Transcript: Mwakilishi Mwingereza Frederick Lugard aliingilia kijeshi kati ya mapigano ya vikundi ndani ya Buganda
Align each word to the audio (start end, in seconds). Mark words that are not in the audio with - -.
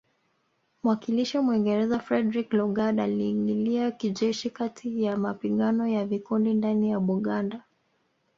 Mwakilishi 0.83 1.39
Mwingereza 1.39 1.99
Frederick 1.99 2.53
Lugard 2.53 2.99
aliingilia 2.99 3.91
kijeshi 3.91 4.49
kati 4.49 5.03
ya 5.03 5.17
mapigano 5.17 5.87
ya 5.87 6.05
vikundi 6.05 6.53
ndani 6.53 6.91
ya 6.91 6.99
Buganda 6.99 7.63